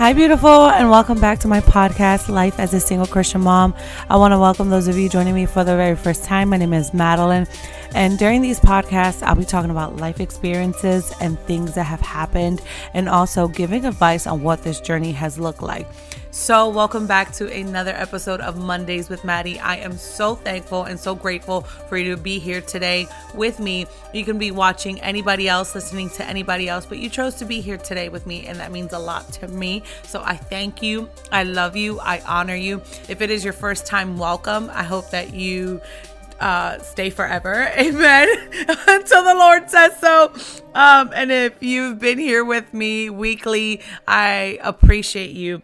[0.00, 3.74] Hi, beautiful, and welcome back to my podcast, Life as a Single Christian Mom.
[4.08, 6.48] I want to welcome those of you joining me for the very first time.
[6.48, 7.46] My name is Madeline,
[7.94, 12.62] and during these podcasts, I'll be talking about life experiences and things that have happened,
[12.94, 15.86] and also giving advice on what this journey has looked like.
[16.50, 19.60] So, welcome back to another episode of Mondays with Madi.
[19.60, 23.86] I am so thankful and so grateful for you to be here today with me.
[24.12, 27.60] You can be watching anybody else, listening to anybody else, but you chose to be
[27.60, 29.84] here today with me, and that means a lot to me.
[30.02, 31.08] So, I thank you.
[31.30, 32.00] I love you.
[32.00, 32.82] I honor you.
[33.08, 34.70] If it is your first time, welcome.
[34.72, 35.80] I hope that you
[36.40, 37.70] uh, stay forever.
[37.78, 38.28] Amen.
[38.88, 40.32] Until the Lord says so.
[40.74, 45.62] Um, and if you've been here with me weekly, I appreciate you.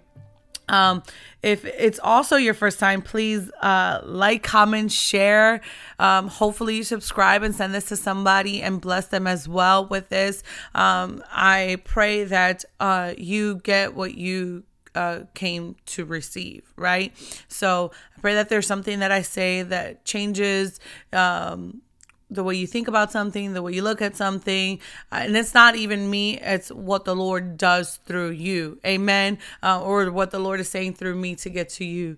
[0.68, 1.02] Um,
[1.42, 5.60] if it's also your first time, please uh, like, comment, share.
[5.98, 10.08] Um, hopefully, you subscribe and send this to somebody and bless them as well with
[10.08, 10.42] this.
[10.74, 14.64] Um, I pray that uh, you get what you
[14.96, 17.12] uh, came to receive, right?
[17.48, 20.80] So I pray that there's something that I say that changes
[21.12, 21.82] um,
[22.30, 24.80] the way you think about something, the way you look at something.
[25.12, 28.78] Uh, and it's not even me, it's what the Lord does through you.
[28.84, 29.38] Amen.
[29.62, 32.16] Uh, or what the Lord is saying through me to get to you.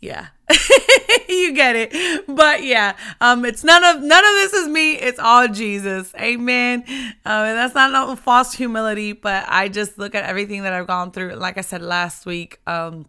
[0.00, 0.28] Yeah.
[1.28, 2.26] you get it.
[2.26, 4.94] But yeah, um it's none of none of this is me.
[4.96, 6.14] It's all Jesus.
[6.16, 6.84] Amen.
[7.24, 10.86] Um, and that's not no false humility, but I just look at everything that I've
[10.86, 11.36] gone through.
[11.36, 13.06] Like I said last week, um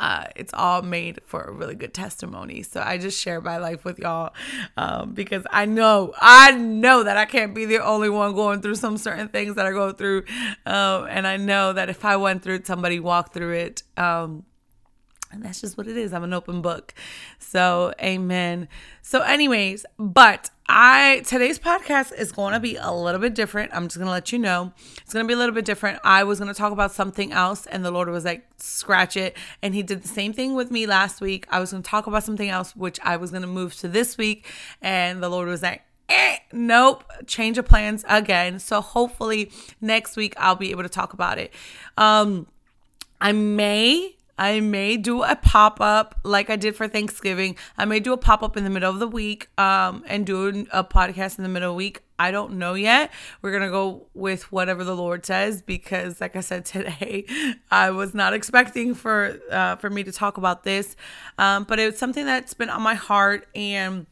[0.00, 2.62] uh, it's all made for a really good testimony.
[2.62, 4.32] So I just share my life with y'all
[4.76, 8.76] um, because I know, I know that I can't be the only one going through
[8.76, 10.24] some certain things that I go through.
[10.66, 13.82] Um, and I know that if I went through it, somebody walked through it.
[13.96, 14.44] Um,
[15.30, 16.12] and that's just what it is.
[16.12, 16.94] I'm an open book.
[17.38, 18.68] So, amen.
[19.02, 23.72] So, anyways, but I today's podcast is going to be a little bit different.
[23.74, 24.72] I'm just going to let you know.
[24.98, 26.00] It's going to be a little bit different.
[26.04, 29.36] I was going to talk about something else and the Lord was like, "Scratch it."
[29.62, 31.46] And he did the same thing with me last week.
[31.50, 33.88] I was going to talk about something else which I was going to move to
[33.88, 34.46] this week
[34.82, 38.58] and the Lord was like, eh, nope, change of plans again.
[38.58, 39.50] So hopefully
[39.80, 41.52] next week I'll be able to talk about it.
[41.96, 42.46] Um
[43.20, 47.56] I may I may do a pop up like I did for Thanksgiving.
[47.76, 50.66] I may do a pop up in the middle of the week um, and do
[50.72, 52.02] a podcast in the middle of the week.
[52.20, 53.12] I don't know yet.
[53.42, 57.26] We're going to go with whatever the Lord says because like I said today,
[57.70, 60.96] I was not expecting for uh, for me to talk about this.
[61.38, 64.06] Um, but it's something that's been on my heart and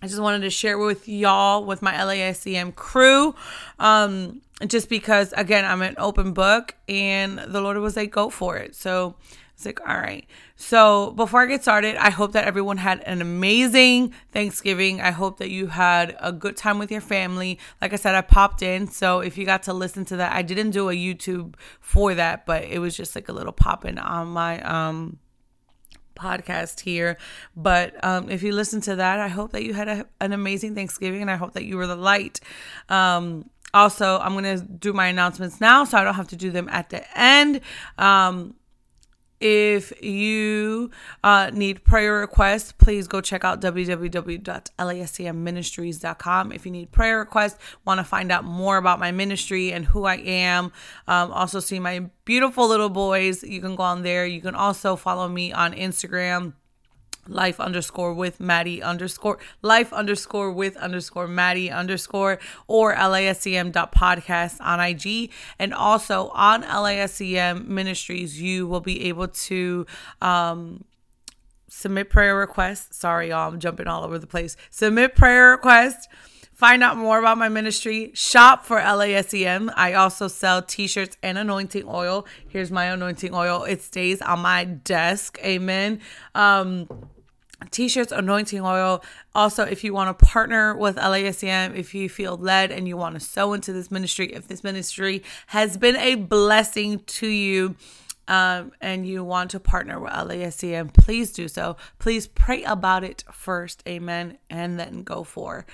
[0.00, 3.34] I just wanted to share with y'all with my LASCM crew.
[3.80, 8.56] Um, just because again, I'm an open book and the Lord was like, go for
[8.56, 8.74] it.
[8.76, 9.16] So
[9.58, 10.24] it's like, all right.
[10.54, 15.00] So before I get started, I hope that everyone had an amazing Thanksgiving.
[15.00, 17.58] I hope that you had a good time with your family.
[17.82, 18.86] Like I said, I popped in.
[18.86, 22.46] So if you got to listen to that, I didn't do a YouTube for that,
[22.46, 25.18] but it was just like a little pop in on my um
[26.14, 27.18] podcast here.
[27.56, 30.76] But um, if you listen to that, I hope that you had a, an amazing
[30.76, 32.38] Thanksgiving and I hope that you were the light.
[32.88, 36.52] Um, also, I'm going to do my announcements now so I don't have to do
[36.52, 37.60] them at the end.
[37.98, 38.54] Um,
[39.40, 40.90] if you
[41.22, 46.52] uh, need prayer requests, please go check out www.lascmministries.com.
[46.52, 50.04] If you need prayer requests, want to find out more about my ministry and who
[50.04, 50.72] I am,
[51.06, 54.26] um, also see my beautiful little boys, you can go on there.
[54.26, 56.54] You can also follow me on Instagram
[57.28, 64.56] life underscore with Madi underscore life underscore with underscore Madi underscore or LASCM dot podcast
[64.60, 69.86] on IG and also on LASCM ministries you will be able to
[70.20, 70.84] um
[71.68, 76.08] submit prayer requests sorry y'all I'm jumping all over the place submit prayer requests
[76.58, 78.10] Find out more about my ministry.
[78.14, 79.72] Shop for LASCM.
[79.76, 82.26] I also sell t shirts and anointing oil.
[82.48, 83.62] Here's my anointing oil.
[83.62, 85.38] It stays on my desk.
[85.44, 86.00] Amen.
[86.34, 86.88] Um,
[87.70, 89.02] t-shirts anointing oil
[89.34, 93.14] also if you want to partner with lascm if you feel led and you want
[93.14, 97.74] to sow into this ministry if this ministry has been a blessing to you
[98.28, 101.76] um, and you want to partner with LASCM, please do so.
[101.98, 105.66] Please pray about it first, amen, and then go for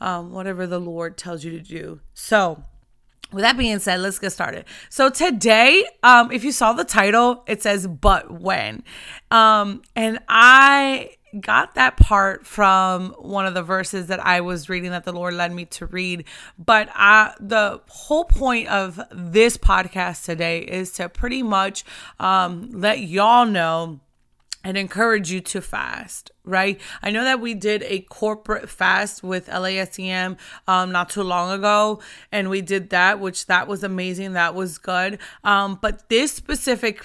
[0.00, 2.00] um, whatever the Lord tells you to do.
[2.12, 2.64] So,
[3.32, 4.64] with that being said, let's get started.
[4.88, 8.82] So today, um, if you saw the title, it says "But when,"
[9.30, 14.90] um, and I got that part from one of the verses that I was reading
[14.90, 16.24] that the Lord led me to read.
[16.58, 21.84] But I, the whole point of this podcast today is to pretty much
[22.18, 24.00] um, let y'all know
[24.62, 26.78] and encourage you to fast, right?
[27.02, 30.36] I know that we did a corporate fast with LASCM
[30.68, 32.00] um, not too long ago,
[32.30, 34.34] and we did that, which that was amazing.
[34.34, 35.18] That was good.
[35.44, 37.02] Um, but this specific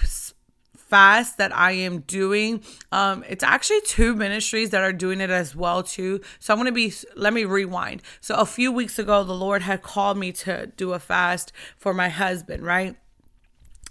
[0.96, 2.64] fast that I am doing,
[2.94, 6.22] um, it's actually two ministries that are doing it as well too.
[6.40, 6.94] So I'm gonna be.
[7.18, 8.02] Let me rewind.
[8.22, 11.94] So a few weeks ago, the Lord had called me to do a fast for
[11.94, 12.96] my husband, right?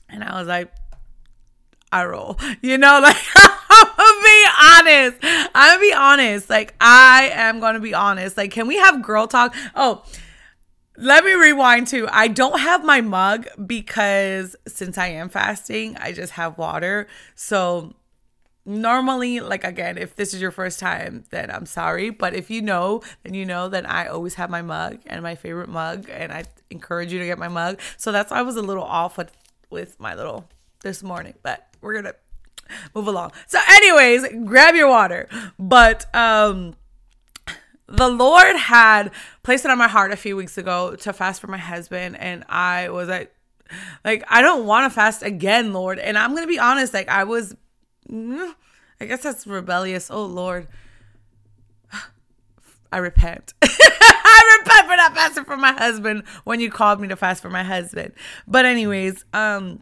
[0.08, 0.72] And I was like,
[1.92, 2.38] I roll.
[2.62, 3.16] You know, like
[4.24, 5.18] be honest.
[5.22, 6.48] I'm gonna be honest.
[6.48, 8.38] Like I am gonna be honest.
[8.38, 9.54] Like, can we have girl talk?
[9.74, 10.04] Oh,
[10.96, 12.08] let me rewind too.
[12.10, 17.08] I don't have my mug because since I am fasting, I just have water.
[17.34, 17.94] So
[18.66, 22.62] normally like again if this is your first time then i'm sorry but if you
[22.62, 26.32] know then you know that i always have my mug and my favorite mug and
[26.32, 29.18] i encourage you to get my mug so that's why i was a little off
[29.18, 29.30] with
[29.68, 30.48] with my little
[30.80, 32.14] this morning but we're gonna
[32.94, 33.32] move along.
[33.46, 35.28] So, anyways, grab your water.
[35.58, 36.74] But um
[37.86, 39.10] the Lord had
[39.42, 42.44] placed it on my heart a few weeks ago to fast for my husband, and
[42.48, 43.34] I was like,
[44.04, 45.98] like I don't want to fast again, Lord.
[45.98, 47.54] And I'm gonna be honest, like I was,
[48.08, 48.54] mm,
[49.00, 50.10] I guess that's rebellious.
[50.10, 50.68] Oh Lord,
[52.92, 53.54] I repent.
[53.62, 57.50] I repent for not fasting for my husband when you called me to fast for
[57.50, 58.14] my husband.
[58.46, 59.80] But anyways, um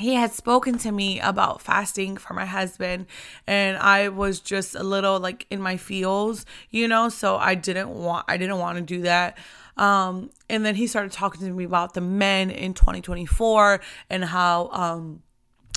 [0.00, 3.06] he had spoken to me about fasting for my husband
[3.46, 7.90] and i was just a little like in my feels you know so i didn't
[7.90, 9.36] want i didn't want to do that.
[9.76, 13.80] Um and then he started talking to me about the men in 2024
[14.10, 15.22] and how um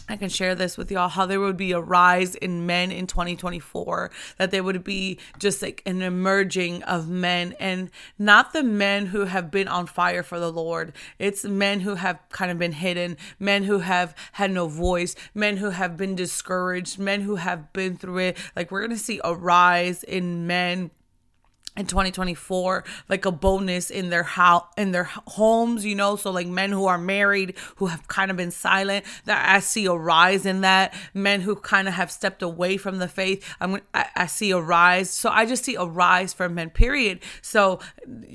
[0.09, 3.07] I can share this with y'all how there would be a rise in men in
[3.07, 7.89] 2024, that there would be just like an emerging of men and
[8.19, 10.93] not the men who have been on fire for the Lord.
[11.19, 15.57] It's men who have kind of been hidden, men who have had no voice, men
[15.57, 18.37] who have been discouraged, men who have been through it.
[18.55, 20.91] Like we're going to see a rise in men
[21.75, 26.47] in 2024 like a bonus in their house in their homes you know so like
[26.47, 30.45] men who are married who have kind of been silent that i see a rise
[30.45, 34.25] in that men who kind of have stepped away from the faith i'm I, I
[34.27, 37.79] see a rise so i just see a rise for men period so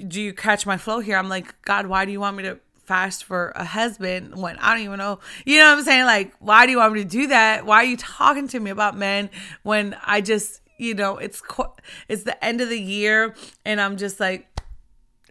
[0.08, 2.58] do you catch my flow here i'm like god why do you want me to
[2.86, 5.18] fast for a husband when I don't even know.
[5.44, 6.06] You know what I'm saying?
[6.06, 7.66] Like, why do you want me to do that?
[7.66, 9.28] Why are you talking to me about men
[9.62, 11.42] when I just you know, it's
[12.08, 13.34] it's the end of the year
[13.64, 14.46] and I'm just like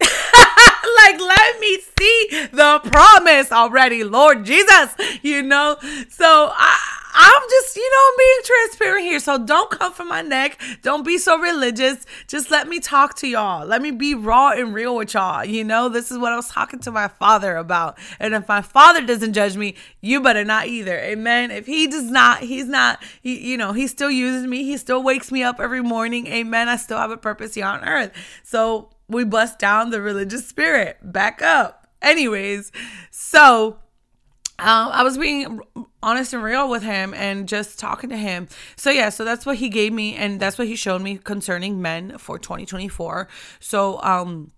[0.00, 5.76] like let me see the promise already, Lord Jesus, you know?
[6.10, 9.18] So I I'm just, you know, I'm being transparent here.
[9.18, 10.60] So don't come for my neck.
[10.82, 12.06] Don't be so religious.
[12.28, 13.66] Just let me talk to y'all.
[13.66, 15.44] Let me be raw and real with y'all.
[15.44, 17.98] You know, this is what I was talking to my father about.
[18.20, 20.96] And if my father doesn't judge me, you better not either.
[20.96, 21.50] Amen.
[21.50, 24.62] If he does not, he's not, he, you know, he still uses me.
[24.62, 26.28] He still wakes me up every morning.
[26.28, 26.68] Amen.
[26.68, 28.12] I still have a purpose here on earth.
[28.44, 30.98] So we bust down the religious spirit.
[31.02, 31.88] Back up.
[32.00, 32.70] Anyways,
[33.10, 33.78] so
[34.60, 35.60] um, I was being
[36.02, 38.48] honest and real with him and just talking to him.
[38.76, 41.82] So yeah, so that's what he gave me and that's what he showed me concerning
[41.82, 43.28] men for 2024.
[43.60, 44.52] So um,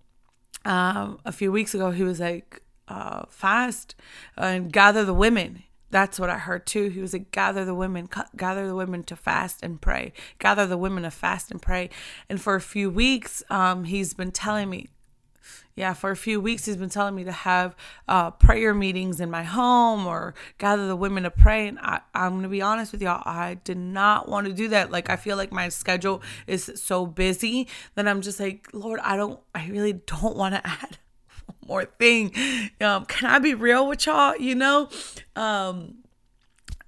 [0.65, 2.61] um a few weeks ago he was like
[2.91, 3.95] uh, fast
[4.37, 5.63] and gather the women.
[5.89, 6.89] That's what I heard too.
[6.89, 10.77] He was like, gather the women, gather the women to fast and pray, gather the
[10.77, 11.89] women to fast and pray.
[12.29, 14.87] And for a few weeks, um, he's been telling me,
[15.75, 17.75] yeah, for a few weeks, he's been telling me to have
[18.07, 21.67] uh, prayer meetings in my home or gather the women to pray.
[21.67, 24.67] And I, I'm going to be honest with y'all, I did not want to do
[24.69, 24.91] that.
[24.91, 29.15] Like, I feel like my schedule is so busy that I'm just like, Lord, I
[29.15, 30.97] don't, I really don't want to add
[31.67, 32.33] more thing.
[32.81, 34.35] Um, can I be real with y'all?
[34.35, 34.89] You know?
[35.35, 35.99] Um,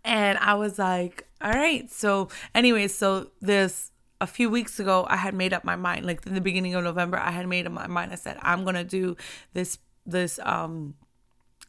[0.03, 1.89] and I was like, all right.
[1.91, 3.91] So, anyway, so this
[4.23, 6.05] a few weeks ago I had made up my mind.
[6.05, 8.13] Like in the beginning of November, I had made up my mind.
[8.13, 9.17] I said, I'm gonna do
[9.53, 10.95] this this um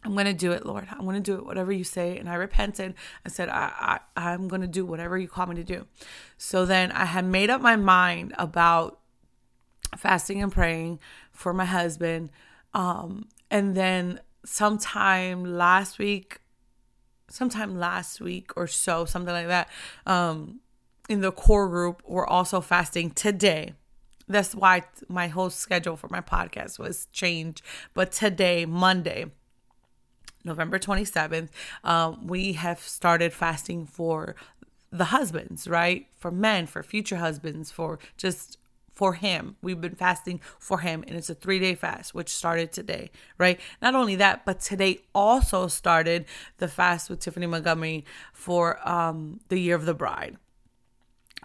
[0.04, 0.87] I'm gonna do it, Lord.
[0.90, 2.16] I'm gonna do it, whatever you say.
[2.18, 2.94] And I repented.
[3.26, 5.87] I said, I, I I'm gonna do whatever you call me to do.
[6.38, 9.00] So then I had made up my mind about
[9.96, 11.00] fasting and praying
[11.32, 12.30] for my husband.
[12.73, 16.40] Um, and then sometime last week,
[17.28, 19.68] sometime last week or so, something like that,
[20.06, 20.61] um,
[21.08, 23.75] in the core group we're also fasting today.
[24.26, 27.62] That's why my whole schedule for my podcast was changed.
[27.92, 29.26] But today, Monday,
[30.44, 31.50] November 27th,
[31.82, 34.34] um, we have started fasting for
[34.90, 36.06] the husbands, right?
[36.16, 38.56] For men, for future husbands, for just
[38.94, 39.56] for him.
[39.61, 43.61] We've been fasting for him, and it's a three day fast, which started today, right?
[43.82, 46.25] Not only that, but today also started
[46.58, 50.38] the fast with Tiffany Montgomery for um, the year of the bride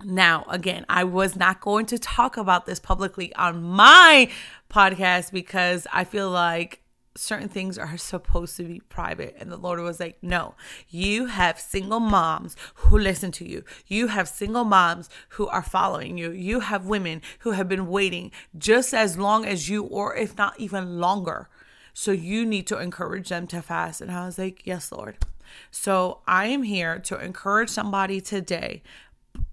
[0.03, 4.29] Now, again, I was not going to talk about this publicly on my
[4.69, 6.81] podcast because I feel like
[7.15, 9.35] certain things are supposed to be private.
[9.39, 10.55] And the Lord was like, no,
[10.89, 13.63] you have single moms who listen to you.
[13.87, 16.31] You have single moms who are following you.
[16.31, 20.59] You have women who have been waiting just as long as you, or if not
[20.59, 21.49] even longer.
[21.93, 23.99] So you need to encourage them to fast.
[23.99, 25.17] And I was like, yes, Lord.
[25.71, 28.83] So I am here to encourage somebody today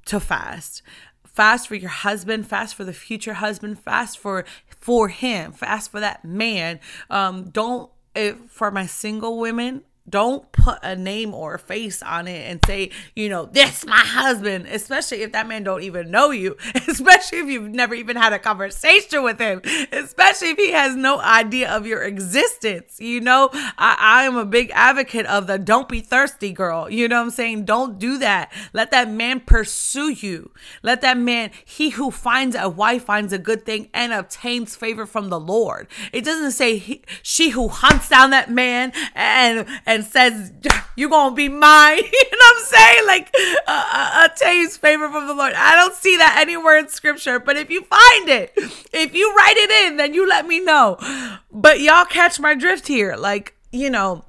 [0.06, 0.82] to fast.
[1.24, 4.44] Fast for your husband fast for the future husband fast for
[4.80, 6.80] for him fast for that man.
[7.10, 12.28] Um don't if, for my single women don't put a name or a face on
[12.28, 16.30] it and say, you know, this my husband, especially if that man don't even know
[16.30, 16.56] you,
[16.88, 19.60] especially if you've never even had a conversation with him,
[19.92, 23.00] especially if he has no idea of your existence.
[23.00, 26.88] You know, I, I am a big advocate of the don't be thirsty girl.
[26.90, 27.64] You know what I'm saying?
[27.64, 28.52] Don't do that.
[28.72, 30.52] Let that man pursue you.
[30.82, 35.06] Let that man, he who finds a wife finds a good thing and obtains favor
[35.06, 35.88] from the Lord.
[36.12, 40.52] It doesn't say he, she who hunts down that man and, and and says,
[40.94, 41.96] You're going to be mine.
[41.98, 43.06] you know what I'm saying?
[43.06, 43.34] Like
[43.66, 45.54] a, a, taste favor from the Lord.
[45.54, 48.52] I don't see that anywhere in scripture, but if you find it,
[48.92, 50.98] if you write it in, then you let me know.
[51.50, 53.16] But y'all catch my drift here.
[53.16, 54.24] Like, you know,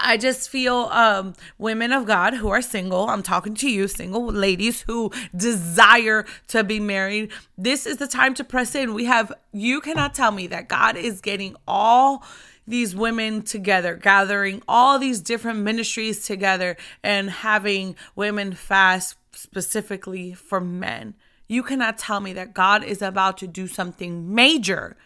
[0.00, 4.26] I just feel um, women of God who are single, I'm talking to you, single
[4.26, 7.30] ladies who desire to be married.
[7.56, 8.94] This is the time to press in.
[8.94, 12.24] We have, you cannot tell me that God is getting all
[12.68, 20.60] these women together, gathering all these different ministries together and having women fast specifically for
[20.60, 21.14] men.
[21.46, 24.96] You cannot tell me that God is about to do something major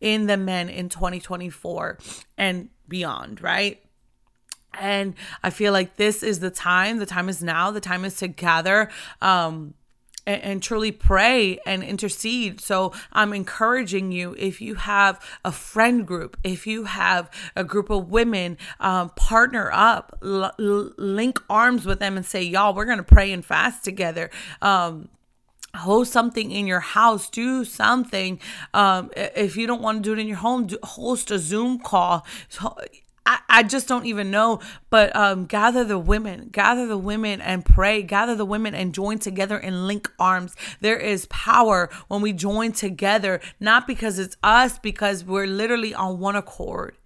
[0.00, 1.98] in the men in 2024
[2.36, 3.80] and beyond, right?
[4.74, 6.98] And I feel like this is the time.
[6.98, 7.70] The time is now.
[7.70, 8.90] The time is to gather.
[9.20, 9.74] Um,
[10.26, 12.60] and, and, truly pray and intercede.
[12.60, 17.90] So I'm encouraging you if you have a friend group, if you have a group
[17.90, 22.98] of women, um, partner up, l- link arms with them and say, y'all, we're going
[22.98, 24.30] to pray and fast together.
[24.60, 25.08] Um,
[25.74, 28.38] host something in your house do something
[28.74, 31.78] um, if you don't want to do it in your home do, host a zoom
[31.78, 32.26] call
[33.24, 34.60] I, I just don't even know.
[34.90, 39.18] But um, gather the women, gather the women and pray, gather the women and join
[39.18, 40.56] together and link arms.
[40.80, 46.18] There is power when we join together, not because it's us, because we're literally on
[46.18, 46.96] one accord.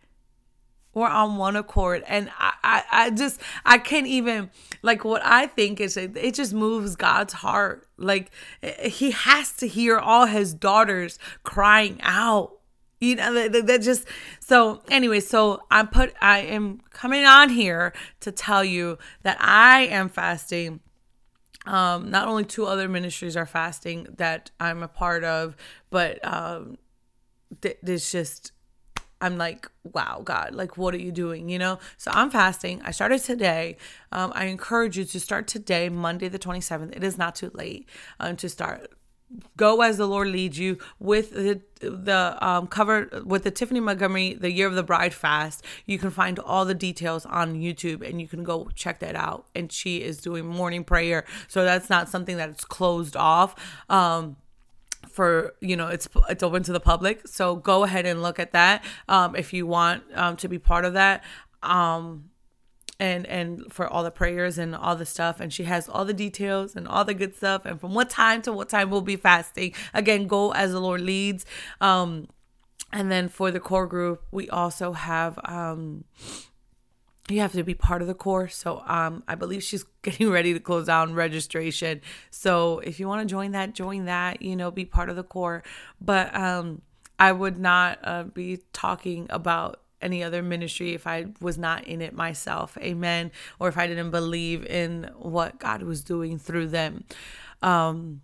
[0.95, 2.05] We're on one accord.
[2.09, 6.35] And I, I, I just, I can't even, like, what I think is it, it
[6.35, 7.87] just moves God's heart.
[7.99, 8.31] Like,
[8.81, 12.56] he has to hear all his daughters crying out
[13.01, 14.07] you know that, that just
[14.41, 19.81] so anyway so i put i am coming on here to tell you that i
[19.87, 20.81] am fasting.
[21.67, 25.57] Um not only two other ministries are fasting that i'm a part of
[25.91, 26.79] but um
[27.61, 28.53] th- just
[29.21, 31.79] i'm like wow god like what are you doing you know?
[31.99, 32.81] So i'm fasting.
[32.83, 33.77] I started today.
[34.13, 37.89] Um, i encourage you to start today monday the 27th it is not too late
[38.21, 38.93] um, to start
[39.57, 44.35] go as the Lord leads you with the the um, cover with the Tiffany Montgomery
[44.35, 45.65] the Year of the Bride fast.
[45.85, 49.47] You can find all the details on YouTube and you can go check that out.
[49.55, 53.55] And she is doing morning prayer, so that's not something that's closed off.
[53.89, 54.37] Um,
[55.11, 58.53] for you know it's it's open to the public so go ahead and look at
[58.53, 61.23] that um, if you want um, to be part of that
[61.63, 62.29] um,
[62.99, 65.41] and and for all the prayers and all the stuff.
[65.41, 67.65] And she has all the details and all the good stuff.
[67.65, 69.75] And from what time to what time we'll be fasting.
[69.93, 71.45] Again go as the lord leads.
[71.81, 72.29] Um
[72.93, 76.05] and then for the core group we also have um
[77.29, 80.53] you have to be part of the course so um i believe she's getting ready
[80.53, 82.01] to close down registration.
[82.31, 85.25] So if you want to join that join that you know be part of the
[85.25, 85.63] core.
[86.01, 86.83] But um
[87.19, 92.01] i would not uh, be talking about any other ministry if I was not in
[92.01, 92.79] it myself.
[92.79, 93.31] Amen.
[93.59, 97.05] Or if I didn't believe in what God was doing through them.
[97.63, 98.23] Um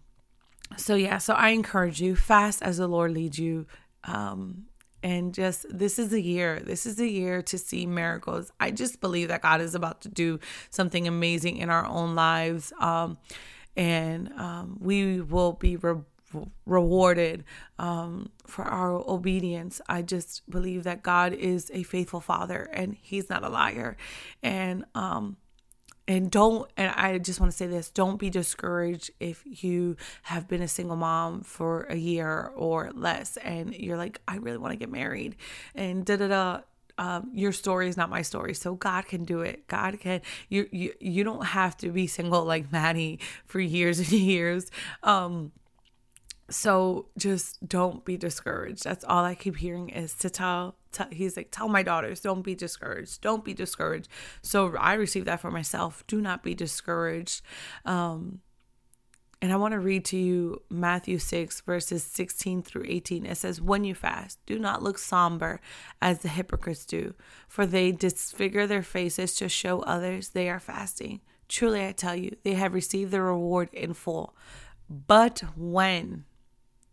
[0.79, 3.67] so yeah, so I encourage you fast as the Lord leads you.
[4.05, 4.65] Um
[5.03, 6.61] and just this is a year.
[6.61, 8.53] This is a year to see miracles.
[8.61, 10.39] I just believe that God is about to do
[10.71, 12.73] something amazing in our own lives.
[12.81, 13.19] Um
[13.77, 15.77] and um, we will be
[16.67, 17.45] rewarded
[17.79, 19.81] um, for our obedience.
[19.89, 23.97] I just believe that God is a faithful father and he's not a liar.
[24.43, 25.37] And, um,
[26.09, 30.49] and don't, and I just want to say this don't be discouraged if you have
[30.49, 34.73] been a single mom for a year or less and you're like, I really want
[34.73, 35.37] to get married
[35.75, 36.61] and da da da.
[36.99, 40.69] um, your story is not my story so god can do it god can you
[40.73, 44.71] you you don't have to be single like madi for years and years
[45.03, 45.53] um
[46.53, 51.37] so just don't be discouraged that's all i keep hearing is to tell, tell he's
[51.37, 54.09] like tell my daughters don't be discouraged don't be discouraged
[54.43, 57.43] so i received that for myself do not be discouraged
[57.85, 58.41] um
[59.43, 63.27] and I want to read to you Matthew 6, verses 16 through 18.
[63.27, 65.61] It says, When you fast, do not look somber
[66.01, 67.15] as the hypocrites do,
[67.49, 71.23] for they disfigure their faces to show others they are fasting.
[71.49, 74.37] Truly, I tell you, they have received their reward in full.
[74.89, 76.25] But when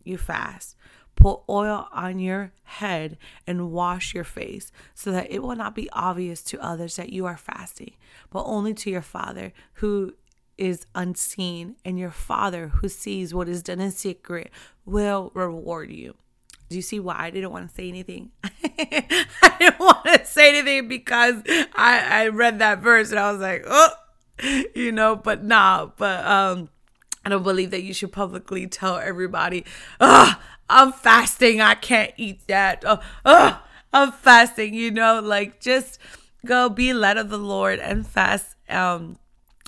[0.03, 0.75] you fast,
[1.15, 5.89] put oil on your head and wash your face, so that it will not be
[5.91, 7.93] obvious to others that you are fasting,
[8.29, 10.13] but only to your Father who
[10.57, 14.51] is unseen, and your Father who sees what is done in secret
[14.85, 16.15] will reward you.
[16.69, 18.31] Do you see why I didn't want to say anything?
[18.43, 21.41] I didn't want to say anything because
[21.73, 23.89] I, I read that verse and I was like, oh,
[24.75, 26.69] you know, but nah, but um,
[27.25, 29.65] I don't believe that you should publicly tell everybody,
[29.99, 30.35] oh,
[30.69, 31.61] I'm fasting.
[31.61, 32.83] I can't eat that.
[32.85, 33.61] Oh, oh,
[33.91, 35.99] I'm fasting, you know, like just
[36.45, 38.55] go be led of the Lord and fast.
[38.69, 39.17] Um,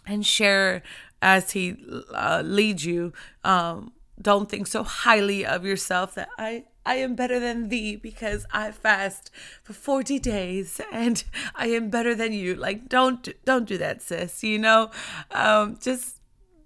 [0.06, 0.84] and share
[1.22, 1.76] as he
[2.14, 3.14] uh, leads you.
[3.44, 8.46] Um, don't think so highly of yourself that I I am better than thee because
[8.52, 9.30] I fast
[9.62, 11.24] for 40 days and
[11.56, 12.56] I am better than you.
[12.56, 14.44] Like don't don't do that, sis.
[14.44, 14.92] You know,
[15.32, 16.21] um, just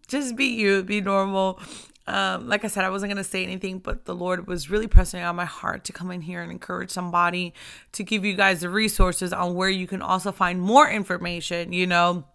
[0.05, 1.59] just be you, be normal.
[2.07, 5.23] Um, like I said, I wasn't gonna say anything, but the Lord was really pressing
[5.23, 7.53] on my heart to come in here and encourage somebody
[7.93, 11.73] to give you guys the resources on where you can also find more information.
[11.73, 12.25] You know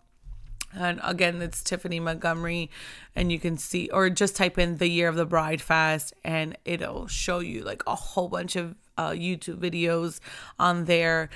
[0.73, 2.71] and again, it's Tiffany Montgomery,
[3.17, 6.57] and you can see, or just type in the year of the bride fast, and
[6.65, 10.21] it'll show you like a whole bunch of uh, YouTube videos
[10.59, 11.29] on there.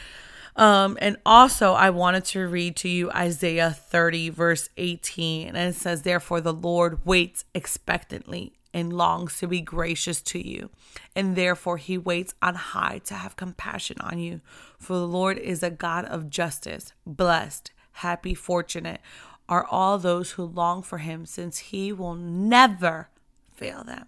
[0.57, 5.49] Um, and also, I wanted to read to you Isaiah 30, verse 18.
[5.49, 10.71] And it says, Therefore, the Lord waits expectantly and longs to be gracious to you.
[11.17, 14.41] And therefore, he waits on high to have compassion on you.
[14.79, 16.93] For the Lord is a God of justice.
[17.05, 19.01] Blessed happy, fortunate
[19.49, 23.09] are all those who long for him, since he will never
[23.55, 24.07] fail them.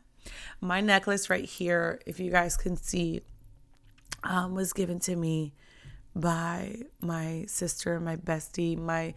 [0.60, 3.20] My necklace right here, if you guys can see,
[4.24, 5.52] um, was given to me
[6.16, 9.14] by my sister, my bestie, my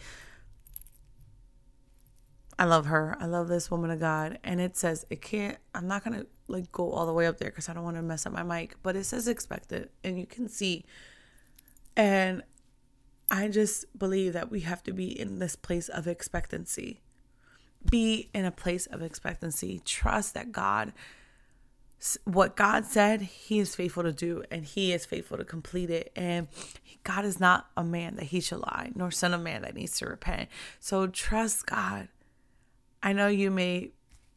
[2.60, 3.16] I love her.
[3.22, 4.38] I love this woman of God.
[4.44, 7.38] And it says, it can't, I'm not going to like go all the way up
[7.38, 10.20] there because I don't want to mess up my mic, but it says expected and
[10.20, 10.84] you can see.
[11.96, 12.44] And
[13.32, 17.00] I just believe that we have to be in this place of expectancy.
[17.90, 19.82] Be in a place of expectancy.
[19.86, 20.92] Trust that God,
[22.24, 26.12] what God said, He is faithful to do and He is faithful to complete it.
[26.16, 26.48] And
[27.04, 29.98] God is not a man that He should lie, nor son of man that needs
[30.00, 30.50] to repent.
[30.80, 32.08] So trust God.
[33.02, 33.92] I know you may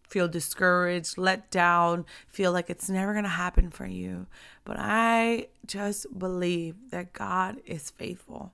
[0.09, 4.27] feel discouraged, let down, feel like it's never going to happen for you.
[4.65, 8.53] But I just believe that God is faithful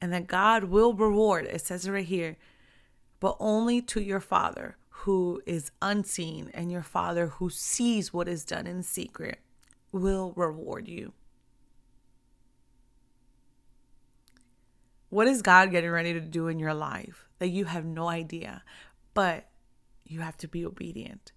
[0.00, 2.36] and that God will reward, it says it right here,
[3.18, 4.76] but only to your Father
[5.08, 9.38] who is unseen and your Father who sees what is done in secret
[9.90, 11.14] will reward you.
[15.08, 18.62] What is God getting ready to do in your life that you have no idea,
[19.14, 19.48] but
[20.04, 21.32] you have to be obedient?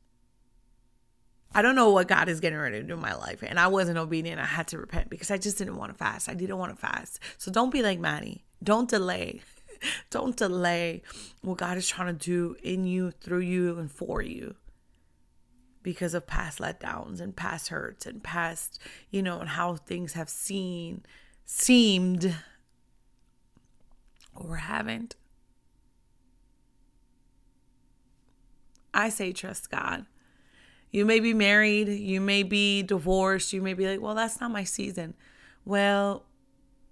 [1.55, 3.41] I don't know what God is getting ready to do in my life.
[3.41, 4.41] And I wasn't obedient.
[4.41, 6.27] I had to repent because I just didn't want to fast.
[6.27, 7.21] I didn't want to fast.
[7.37, 8.43] So don't be like Madi.
[8.61, 9.39] Don't delay.
[10.09, 11.01] Don't delay
[11.41, 14.55] what God is trying to do in you, through you, and for you
[15.83, 20.29] because of past letdowns and past hurts and past, you know, and how things have
[20.29, 21.03] seen,
[21.45, 22.35] seemed,
[24.35, 25.15] or haven't.
[28.93, 30.05] I say trust God.
[30.91, 34.51] You may be married, you may be divorced, you may be like, well, that's not
[34.51, 35.13] my season.
[35.63, 36.25] Well,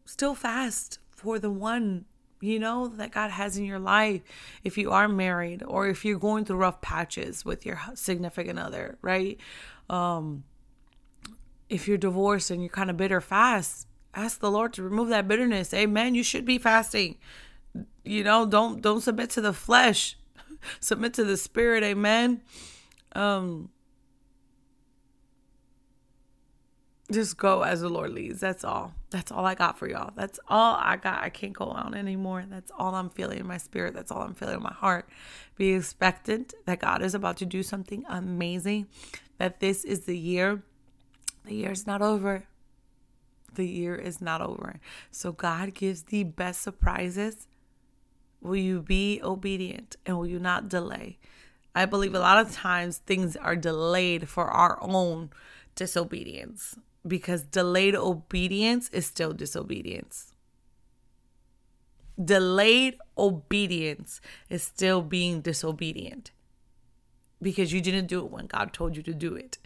[0.05, 2.05] still fast for the one
[2.41, 4.21] you know that God has in your life
[4.63, 8.97] if you are married or if you're going through rough patches with your significant other,
[9.01, 9.39] right?
[9.89, 10.43] Um
[11.69, 15.27] if you're divorced and you're kind of bitter fast, ask the Lord to remove that
[15.27, 15.73] bitterness.
[15.73, 16.15] Amen.
[16.15, 17.17] You should be fasting.
[18.03, 20.17] You know, don't don't submit to the flesh.
[20.79, 21.83] submit to the spirit.
[21.83, 22.41] Amen.
[23.13, 23.69] Um
[27.11, 28.39] just go as the Lord leads.
[28.39, 28.93] That's all.
[29.11, 30.11] That's all I got for y'all.
[30.15, 31.23] That's all I got.
[31.23, 32.45] I can't go on anymore.
[32.49, 33.93] That's all I'm feeling in my spirit.
[33.95, 35.09] That's all I'm feeling in my heart.
[35.55, 38.87] Be expectant that God is about to do something amazing.
[39.39, 40.63] That this is the year.
[41.45, 42.45] The year is not over.
[43.55, 44.79] the year is not over.
[45.11, 47.47] So God gives the best surprises.
[48.41, 51.19] Will you be obedient and will you not delay?
[51.75, 55.29] I believe a lot of times things are delayed for our own
[55.75, 56.77] disobedience
[57.09, 60.33] because delayed obedience is still disobedience.
[62.23, 66.31] Delayed obedience is still being disobedient
[67.41, 69.57] because you didn't do it when God told you to do it.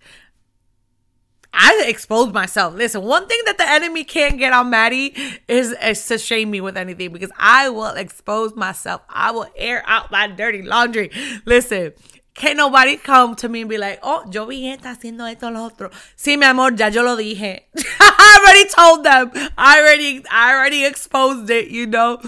[1.53, 2.73] I exposed myself.
[2.73, 5.15] Listen, one thing that the enemy can't get on Madi
[5.47, 9.01] is, is to shame me with anything because I will expose myself.
[9.07, 11.11] I will air out my dirty laundry.
[11.45, 11.93] Listen,
[12.33, 15.65] can't nobody come to me and be like, oh, yo vi esta haciendo esto lo
[15.65, 15.89] otro.
[16.17, 17.61] Sí, mi amor, ya yo lo dije.
[17.99, 19.51] I already told them.
[19.57, 22.19] I already, I already exposed it, you know?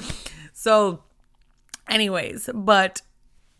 [0.53, 1.03] So,
[1.89, 3.01] anyways, but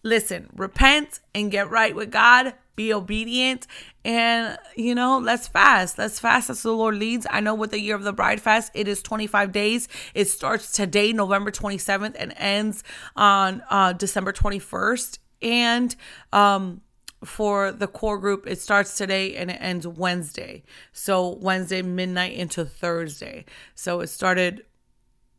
[0.03, 2.53] listen, repent and get right with God.
[2.75, 3.67] Be obedient
[4.03, 7.79] and you know let's fast let's fast as the lord leads i know with the
[7.79, 12.33] year of the bride fast it is 25 days it starts today november 27th and
[12.37, 12.83] ends
[13.15, 15.95] on uh, december 21st and
[16.33, 16.81] um
[17.23, 22.63] for the core group it starts today and it ends wednesday so wednesday midnight into
[22.63, 23.43] thursday
[23.73, 24.63] so it started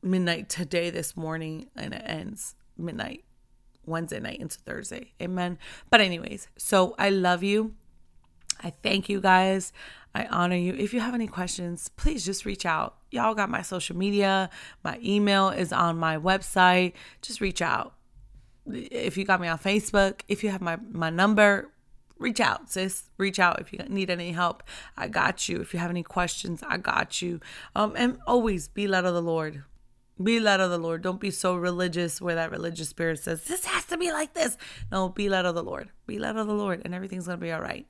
[0.03, 3.25] midnight today this morning and it ends midnight
[3.85, 5.59] wednesday night into thursday amen
[5.91, 7.75] but anyways so i love you
[8.63, 9.73] I thank you guys.
[10.15, 10.75] I honor you.
[10.75, 12.97] If you have any questions, please just reach out.
[13.11, 14.49] Y'all got my social media.
[14.83, 16.95] My email is on my website.
[17.21, 17.96] Just reach out.
[18.73, 21.71] If you got me on Facebook, if you have my, my number,
[22.19, 23.05] reach out, sis.
[23.19, 24.63] Reach out if you need any help.
[24.97, 25.61] I got you.
[25.61, 27.41] If you have any questions, I got you.
[27.75, 29.63] Um, and always be led of the Lord.
[30.23, 31.03] Be led of the Lord.
[31.03, 34.57] Don't be so religious where that religious spirit says, this has to be like this.
[34.91, 35.91] No, be led of the Lord.
[36.07, 37.87] Be led of the Lord, and everything's going to be all right.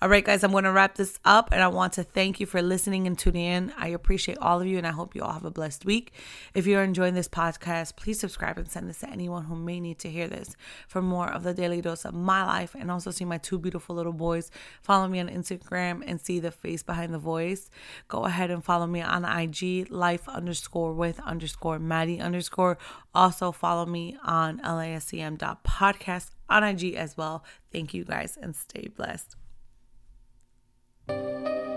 [0.00, 2.46] All right, guys, I'm going to wrap this up and I want to thank you
[2.46, 3.72] for listening and tuning in.
[3.78, 6.12] I appreciate all of you and I hope you all have a blessed week.
[6.54, 9.98] If you're enjoying this podcast, please subscribe and send this to anyone who may need
[10.00, 10.54] to hear this.
[10.86, 13.96] For more of the daily dose of my life and also see my two beautiful
[13.96, 14.50] little boys,
[14.82, 17.70] follow me on Instagram and see the face behind the voice.
[18.06, 22.76] Go ahead and follow me on IG, life underscore with underscore Madi underscore.
[23.14, 27.44] Also follow me on lascm.podcast on IG as well.
[27.72, 29.36] Thank you guys and stay blessed.
[31.08, 31.75] Música